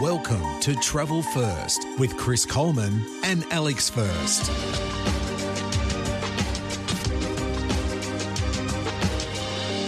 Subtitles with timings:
[0.00, 4.50] Welcome to Travel First with Chris Coleman and Alex First.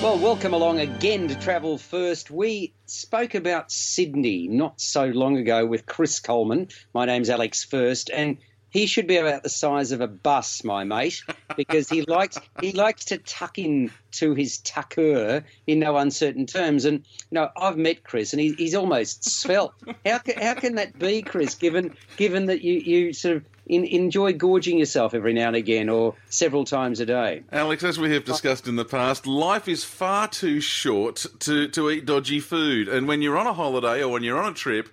[0.03, 2.31] Well, welcome along again to Travel First.
[2.31, 6.69] We spoke about Sydney not so long ago with Chris Coleman.
[6.93, 8.37] My name's Alex First, and
[8.73, 11.23] he should be about the size of a bus, my mate,
[11.57, 16.87] because he likes he likes to tuck in to his tucker in no uncertain terms.
[16.87, 19.75] And you know, I've met Chris, and he, he's almost svelte.
[20.07, 21.55] How can, how can that be, Chris?
[21.55, 25.91] Given given that you you sort of in, enjoy gorging yourself every now and again,
[25.91, 27.43] or several times a day.
[27.53, 31.91] Alex, as we have discussed in the past, life is far too short to, to
[31.91, 32.89] eat dodgy food.
[32.89, 34.89] And when you're on a holiday or when you're on a trip,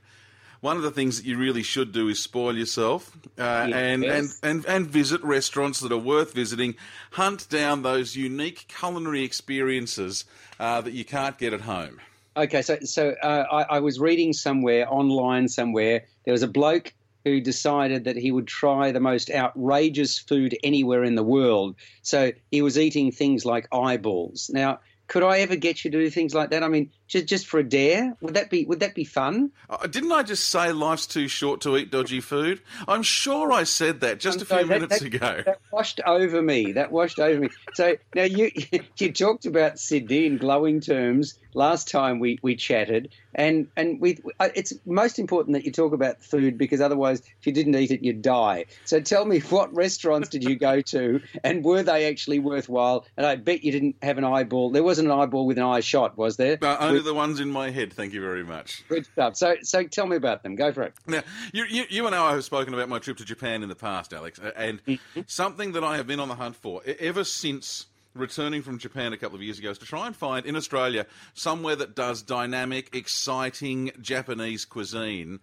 [0.62, 3.76] one of the things that you really should do is spoil yourself uh, Yes.
[3.76, 6.76] and, and, and, and visit restaurants that are worth visiting.
[7.12, 10.26] Hunt down those unique culinary experiences
[10.60, 12.00] uh, that you can't get at home.
[12.38, 16.94] Okay, so so uh, I, I was reading somewhere online somewhere there was a bloke
[17.26, 21.76] who decided that he would try the most outrageous food anywhere in the world.
[22.02, 24.50] So he was eating things like eyeballs.
[24.54, 26.64] Now, could I ever get you to do things like that?
[26.64, 29.52] I mean, just just for a dare, would that be would that be fun?
[29.70, 32.62] Uh, didn't I just say life's too short to eat dodgy food?
[32.88, 35.42] I'm sure I said that just a few that- minutes that- ago.
[35.46, 36.72] That washed over me.
[36.74, 37.50] That washed over me.
[37.74, 38.52] So now you
[38.98, 44.20] you talked about Sydney in glowing terms last time we, we chatted, and and we
[44.40, 47.92] uh, it's most important that you talk about food because otherwise, if you didn't eat
[47.92, 48.66] it, you'd die.
[48.86, 53.06] So tell me, what restaurants did you go to, and were they actually worthwhile?
[53.18, 54.72] And I bet you didn't have an eyeball.
[54.72, 56.58] There wasn't an eyeball with an eye shot, was there?
[56.62, 58.84] Uh, only the ones in my head, thank you very much.
[58.88, 59.36] Good stuff.
[59.36, 60.56] So so tell me about them.
[60.56, 60.94] Go for it.
[61.08, 61.22] Now,
[61.54, 64.14] you, you, you and I have spoken about my trip to Japan in the past,
[64.14, 64.82] Alex, and
[65.28, 69.18] something that I have been on the hunt for ever since returning from Japan a
[69.18, 72.96] couple of years ago is to try and find in Australia somewhere that does dynamic,
[72.96, 75.40] exciting Japanese cuisine.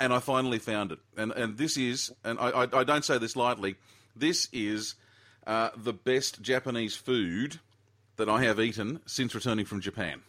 [0.00, 0.98] And I finally found it.
[1.16, 3.76] And, and this is, and I, I, I don't say this lightly,
[4.16, 4.96] this is
[5.46, 7.60] uh, the best Japanese food
[8.16, 10.22] that I have eaten since returning from Japan.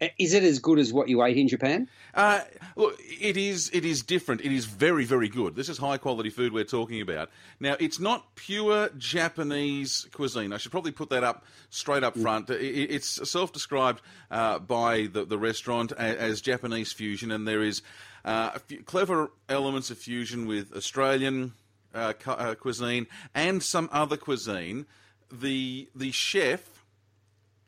[0.00, 1.88] Uh, Is it as good as what you ate in Japan?
[2.14, 2.40] Uh,
[2.76, 3.68] look, it is.
[3.72, 4.40] It is different.
[4.42, 5.56] It is very, very good.
[5.56, 7.30] This is high quality food we're talking about.
[7.58, 10.52] Now, it's not pure Japanese cuisine.
[10.52, 12.48] I should probably put that up straight up front.
[12.50, 12.56] I- I-
[12.96, 14.00] It's self-described
[14.30, 17.82] uh, by the, the restaurant as Japanese fusion, and there is
[18.24, 21.52] uh, a few clever elements of fusion with Australian
[21.94, 24.86] uh, uh, cuisine and some other cuisine.
[25.32, 26.60] The the chef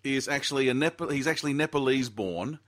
[0.04, 1.08] is actually a Nepal.
[1.08, 2.58] He's actually Nepalese born.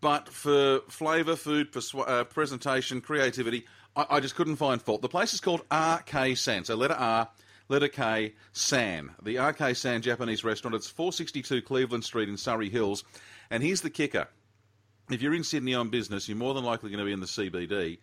[0.00, 5.02] But for flavour, food, sw- uh, presentation, creativity, I, I just couldn't find fault.
[5.02, 6.64] The place is called RK San.
[6.64, 7.28] So letter R,
[7.68, 9.10] letter K, San.
[9.22, 10.74] The RK San Japanese restaurant.
[10.74, 13.04] It's 462 Cleveland Street in Surry Hills.
[13.50, 14.28] And here's the kicker.
[15.10, 17.26] If you're in Sydney on business, you're more than likely going to be in the
[17.26, 17.98] CBD.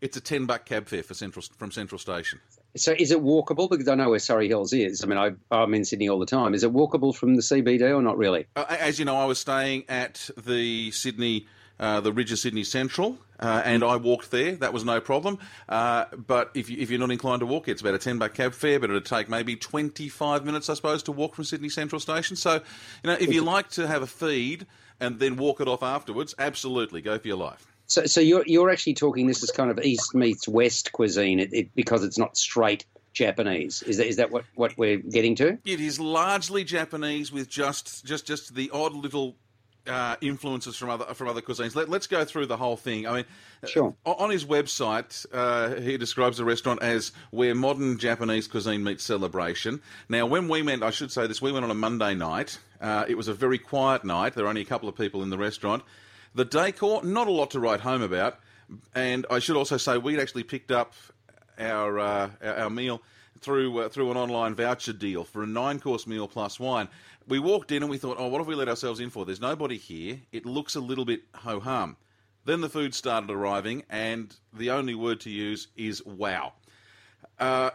[0.00, 2.40] It's a 10 buck cab fare for Central, from Central Station.
[2.76, 3.68] So is it walkable?
[3.68, 5.02] Because I know where Surry Hills is.
[5.02, 6.54] I mean, I, I'm in Sydney all the time.
[6.54, 8.46] Is it walkable from the CBD or not really?
[8.54, 11.46] Uh, as you know, I was staying at the Sydney,
[11.80, 14.54] uh, the Rydges Sydney Central, uh, and I walked there.
[14.56, 15.38] That was no problem.
[15.68, 18.34] Uh, but if, you, if you're not inclined to walk, it's about a 10 buck
[18.34, 21.98] cab fare, but it'd take maybe 25 minutes, I suppose, to walk from Sydney Central
[21.98, 22.36] Station.
[22.36, 22.60] So, you
[23.10, 24.66] know, if you like to have a feed
[25.00, 27.69] and then walk it off afterwards, absolutely, go for your life.
[27.90, 31.52] So, so you're you're actually talking this is kind of East meets West cuisine, it,
[31.52, 33.82] it, because it's not straight Japanese.
[33.82, 35.58] Is that is that what, what we're getting to?
[35.64, 39.34] It is largely Japanese with just just just the odd little
[39.88, 41.74] uh, influences from other from other cuisines.
[41.74, 43.08] Let, let's go through the whole thing.
[43.08, 43.24] I mean,
[43.66, 43.92] Sure.
[44.06, 49.02] uh, on his website, uh, he describes the restaurant as where modern Japanese cuisine meets
[49.02, 49.82] celebration.
[50.08, 52.60] Now, when we went, I should say this, we went on a Monday night.
[52.80, 54.34] Uh, it was a very quiet night.
[54.34, 55.82] There were only a couple of people in the restaurant.
[56.34, 58.38] The decor, not a lot to write home about.
[58.94, 60.94] And I should also say we'd actually picked up
[61.58, 63.02] our uh, our, meal
[63.40, 66.88] through uh, through an online voucher deal for a nine course meal plus wine.
[67.26, 69.24] We walked in and we thought, oh, what have we let ourselves in for?
[69.24, 70.20] There's nobody here.
[70.32, 71.96] It looks a little bit ho hum.
[72.44, 76.54] Then the food started arriving, and the only word to use is wow.
[77.38, 77.70] Uh,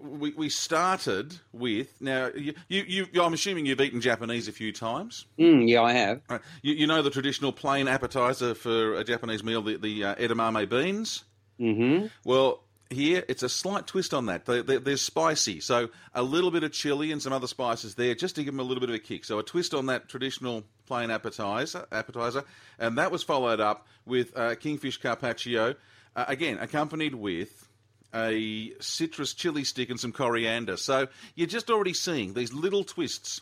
[0.00, 2.30] we, we started with now.
[2.34, 5.26] You, you, you, I'm assuming you've eaten Japanese a few times.
[5.38, 6.20] Mm, yeah, I have.
[6.28, 6.40] Right.
[6.62, 10.68] You, you know the traditional plain appetizer for a Japanese meal, the, the uh, edamame
[10.68, 11.24] beans.
[11.60, 12.06] Mm-hmm.
[12.24, 14.44] Well, here it's a slight twist on that.
[14.44, 18.36] They, they're spicy, so a little bit of chili and some other spices there, just
[18.36, 19.24] to give them a little bit of a kick.
[19.24, 22.44] So a twist on that traditional plain appetizer, appetizer,
[22.78, 25.74] and that was followed up with uh, kingfish carpaccio,
[26.14, 27.68] uh, again accompanied with
[28.14, 30.76] a citrus chili stick and some coriander.
[30.76, 33.40] So you're just already seeing these little twists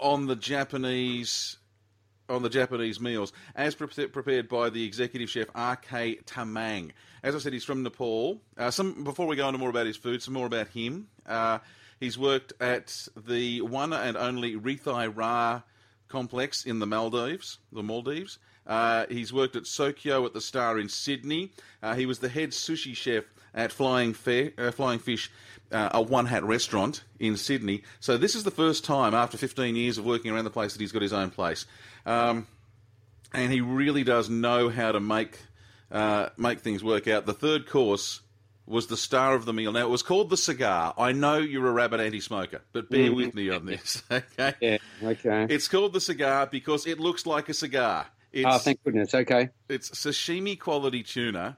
[0.00, 1.56] on the Japanese
[2.28, 6.18] on the Japanese meals, as pre- prepared by the executive chef R.K.
[6.26, 6.90] Tamang.
[7.22, 8.42] As I said, he's from Nepal.
[8.56, 11.08] Uh, some before we go into more about his food, some more about him.
[11.26, 11.58] Uh,
[12.00, 15.62] he's worked at the one and only Reethi Rah
[16.08, 18.38] complex in the Maldives, the Maldives.
[18.68, 21.50] Uh, he's worked at Sokyo at the Star in Sydney.
[21.82, 23.24] Uh, he was the head sushi chef
[23.54, 25.30] at Flying, Fair, uh, Flying Fish,
[25.72, 27.82] uh, a one hat restaurant in Sydney.
[27.98, 30.80] So this is the first time after 15 years of working around the place that
[30.80, 31.64] he's got his own place.
[32.04, 32.46] Um,
[33.32, 35.38] and he really does know how to make
[35.90, 37.24] uh, make things work out.
[37.24, 38.20] The third course
[38.66, 39.72] was the star of the meal.
[39.72, 40.92] Now it was called the cigar.
[40.98, 43.16] I know you're a rabid anti-smoker, but bear mm-hmm.
[43.16, 44.02] with me on this.
[44.12, 44.54] Okay.
[44.60, 44.78] Yeah.
[45.02, 45.46] Okay.
[45.48, 48.06] It's called the cigar because it looks like a cigar.
[48.28, 49.14] Ah, it's, oh, thank goodness.
[49.14, 49.50] Okay.
[49.68, 51.56] It's sashimi quality tuna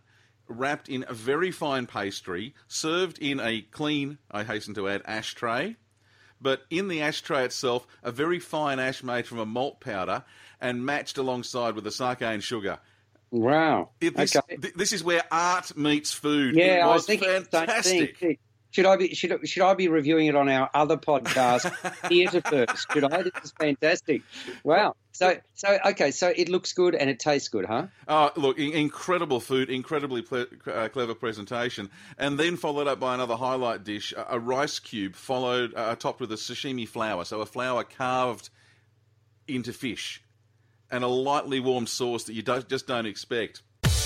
[0.49, 5.77] wrapped in a very fine pastry, served in a clean, I hasten to add, ashtray.
[6.41, 10.25] But in the ashtray itself, a very fine ash made from a malt powder
[10.61, 12.79] and matched alongside with the sake and sugar.
[13.31, 13.91] Wow.
[14.01, 14.57] It, this, okay.
[14.57, 16.57] th- this is where art meets food.
[16.57, 18.41] Yeah, it was I thinking fantastic.
[18.71, 21.71] Should I be should should I be reviewing it on our other podcast,
[22.09, 22.87] Theatre First?
[22.93, 23.23] Should I?
[23.23, 24.23] This is fantastic.
[24.63, 24.95] Wow.
[25.13, 26.13] So so okay.
[26.13, 27.89] So it looks good and it tastes good, huh?
[28.07, 33.35] Oh, look, incredible food, incredibly ple- uh, clever presentation, and then followed up by another
[33.37, 37.47] highlight dish: a, a rice cube, followed uh, topped with a sashimi flower, so a
[37.47, 38.51] flower carved
[39.49, 40.23] into fish,
[40.93, 43.63] and a lightly warmed sauce that you don't, just don't expect.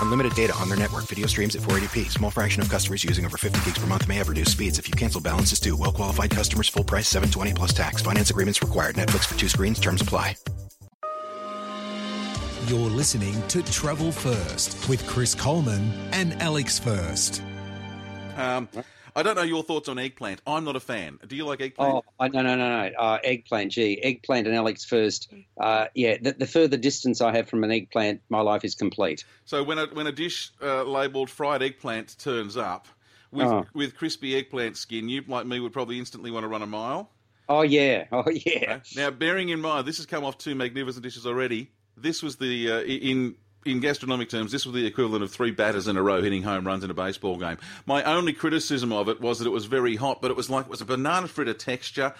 [0.00, 1.04] Unlimited data on their network.
[1.04, 2.10] Video streams at 480p.
[2.10, 4.78] Small fraction of customers using over 50 gigs per month may have reduced speeds.
[4.78, 5.76] If you cancel, balances due.
[5.76, 6.68] Well qualified customers.
[6.68, 7.08] Full price.
[7.08, 8.02] 720 plus tax.
[8.02, 8.96] Finance agreements required.
[8.96, 9.80] Netflix for two screens.
[9.80, 10.36] Terms apply.
[12.66, 17.40] You're listening to Travel First with Chris Coleman and Alex First.
[18.36, 18.68] Um,
[19.16, 20.42] I don't know your thoughts on eggplant.
[20.46, 21.18] I'm not a fan.
[21.26, 22.04] Do you like eggplant?
[22.20, 22.90] Oh, no, no, no, no.
[22.98, 23.98] Uh, eggplant, gee.
[24.02, 25.32] Eggplant and Alex first.
[25.58, 29.24] Uh, yeah, the, the, further distance I have from an eggplant, my life is complete.
[29.46, 32.88] So when a, when a dish uh, labelled fried eggplant turns up
[33.32, 33.64] with, oh.
[33.72, 37.10] with crispy eggplant skin, you, like me, would probably instantly want to run a mile.
[37.48, 38.04] Oh, yeah.
[38.12, 38.80] Oh, yeah.
[38.96, 41.70] Now, bearing in mind, this has come off two magnificent dishes already.
[41.96, 43.36] This was the, uh, in
[43.66, 46.66] in gastronomic terms, this was the equivalent of three batters in a row hitting home
[46.66, 47.58] runs in a baseball game.
[47.84, 50.66] My only criticism of it was that it was very hot, but it was like
[50.66, 52.14] it was a banana fritter texture.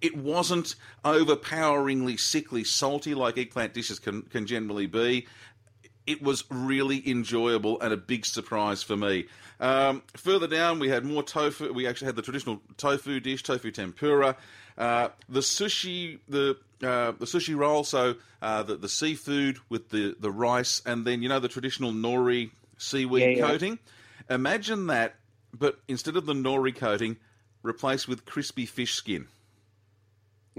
[0.00, 5.26] It wasn't overpoweringly sickly salty like eggplant dishes can, can generally be.
[6.06, 9.26] It was really enjoyable and a big surprise for me.
[9.60, 11.72] Um, further down, we had more tofu.
[11.72, 14.36] We actually had the traditional tofu dish, tofu tempura.
[14.76, 20.16] Uh, the sushi, the uh, the sushi roll, so uh, the the seafood with the
[20.18, 23.46] the rice, and then you know the traditional nori seaweed yeah, yeah.
[23.46, 23.78] coating.
[24.28, 25.16] Imagine that,
[25.52, 27.16] but instead of the nori coating,
[27.62, 29.26] replaced with crispy fish skin.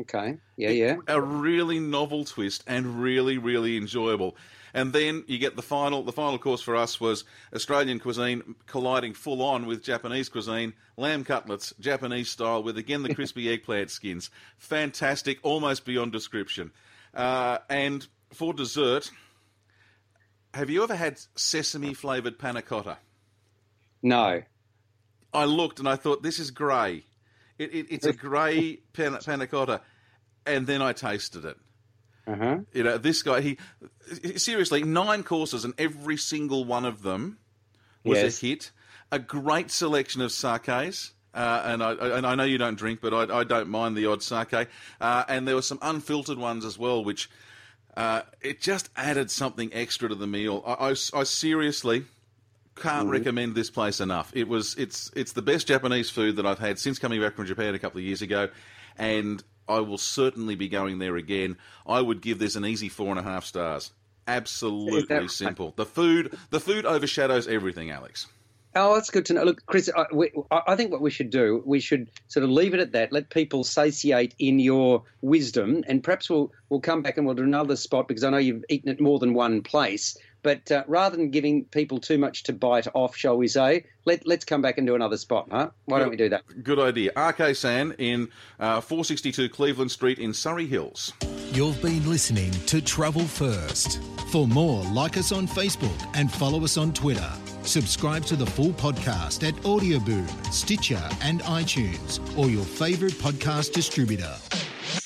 [0.01, 0.38] Okay.
[0.58, 0.96] Yeah, yeah.
[1.08, 4.36] A really novel twist and really, really enjoyable.
[4.74, 6.03] And then you get the final.
[6.03, 10.74] The final course for us was Australian cuisine colliding full on with Japanese cuisine.
[10.98, 14.29] Lamb cutlets, Japanese style, with again the crispy eggplant skins.
[14.58, 16.72] Fantastic, almost beyond description.
[17.13, 19.12] Uh, and for dessert,
[20.53, 22.98] have you ever had sesame flavored panna cotta?
[24.01, 24.41] No.
[25.34, 27.03] I looked and I thought this is grey.
[27.58, 29.81] It, it, it's a grey panna, panna cotta,
[30.45, 31.57] and then I tasted it.
[32.27, 32.60] Uh-huh.
[32.74, 33.57] You know, this guy, he
[34.36, 37.38] seriously nine courses, and every single one of them
[38.03, 38.41] was yes.
[38.41, 38.71] a hit.
[39.12, 41.13] A great selection of sakes.
[41.33, 44.05] Uh, and I and I know you don't drink, but I, I don't mind the
[44.07, 44.67] odd sake.
[45.00, 47.29] Uh, and there were some unfiltered ones as well, which
[47.95, 50.62] uh, it just added something extra to the meal.
[50.65, 52.03] I, I, I seriously
[52.75, 53.10] can't mm-hmm.
[53.12, 54.31] recommend this place enough.
[54.36, 57.45] It was it's it's the best Japanese food that I've had since coming back from
[57.45, 58.50] Japan a couple of years ago,
[58.98, 61.58] and I will certainly be going there again.
[61.86, 63.91] I would give this an easy four and a half stars.
[64.27, 65.74] Absolutely simple.
[65.75, 68.27] The food, the food overshadows everything, Alex.
[68.74, 69.44] Oh, that's good to know.
[69.44, 72.74] Look, Chris, I, we, I think what we should do, we should sort of leave
[72.74, 73.12] it at that.
[73.12, 77.44] Let people satiate in your wisdom, and perhaps we'll we'll come back and we'll do
[77.44, 80.18] another spot because I know you've eaten at more than one place.
[80.43, 84.25] But uh, rather than giving people too much to bite off, shall we say, let,
[84.25, 85.69] let's come back and do another spot, huh?
[85.86, 86.63] Why good, don't we do that?
[86.63, 87.12] Good idea.
[87.15, 88.29] RK San in
[88.60, 91.13] uh, 462 Cleveland Street in Surry Hills.
[91.51, 94.01] You've been listening to Travel First.
[94.31, 97.29] For more, like us on Facebook and follow us on Twitter.
[97.63, 104.36] Subscribe to the full podcast at Audioboom, Stitcher, and iTunes, or your favourite podcast distributor.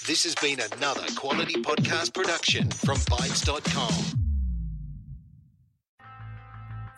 [0.08, 4.25] This has been another quality podcast production from Bytes.com.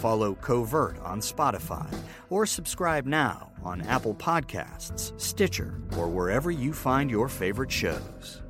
[0.00, 1.92] Follow Covert on Spotify
[2.30, 8.43] or subscribe now on Apple Podcasts, Stitcher, or wherever you find your favorite shows.